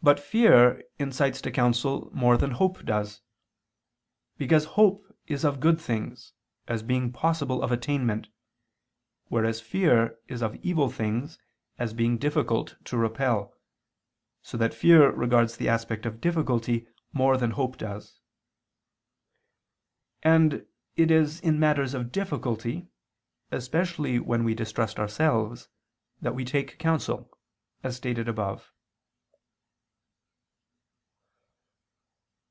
But 0.00 0.20
fear 0.20 0.84
incites 1.00 1.40
to 1.40 1.50
counsel 1.50 2.08
more 2.14 2.36
than 2.38 2.52
hope 2.52 2.84
does. 2.84 3.20
Because 4.36 4.64
hope 4.76 5.04
is 5.26 5.44
of 5.44 5.58
good 5.58 5.80
things, 5.80 6.34
as 6.68 6.84
being 6.84 7.10
possible 7.10 7.64
of 7.64 7.72
attainment; 7.72 8.28
whereas 9.26 9.60
fear 9.60 10.20
is 10.28 10.40
of 10.40 10.54
evil 10.64 10.88
things, 10.88 11.36
as 11.80 11.94
being 11.94 12.16
difficult 12.16 12.76
to 12.84 12.96
repel, 12.96 13.54
so 14.40 14.56
that 14.56 14.72
fear 14.72 15.10
regards 15.10 15.56
the 15.56 15.68
aspect 15.68 16.06
of 16.06 16.20
difficulty 16.20 16.86
more 17.12 17.36
than 17.36 17.50
hope 17.50 17.76
does. 17.76 18.20
And 20.22 20.64
it 20.94 21.10
is 21.10 21.40
in 21.40 21.58
matters 21.58 21.92
of 21.92 22.12
difficulty, 22.12 22.86
especially 23.50 24.20
when 24.20 24.44
we 24.44 24.54
distrust 24.54 25.00
ourselves, 25.00 25.68
that 26.22 26.36
we 26.36 26.44
take 26.44 26.78
counsel, 26.78 27.36
as 27.82 27.96
stated 27.96 28.28
above. 28.28 28.70